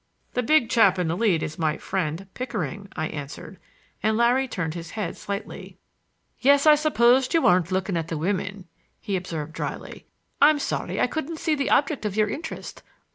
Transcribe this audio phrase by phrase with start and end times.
[0.33, 3.59] "The big chap in the lead is my friend Pickering," I answered;
[4.01, 5.77] and Larry turned his head slightly.
[6.39, 8.65] "Yes, I supposed you weren't looking at the women,"
[8.99, 10.07] he observed dryly.
[10.41, 12.81] "I'm sorry I couldn't see the object of your interest.